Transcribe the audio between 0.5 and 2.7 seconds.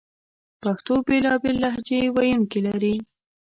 پښتو بېلابېل لهجې ویونکې